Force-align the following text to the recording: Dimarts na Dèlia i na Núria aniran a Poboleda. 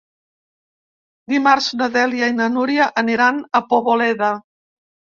Dimarts 1.35 1.69
na 1.83 1.91
Dèlia 1.97 2.33
i 2.33 2.37
na 2.41 2.49
Núria 2.57 2.91
aniran 3.05 3.41
a 3.41 3.65
Poboleda. 3.71 4.37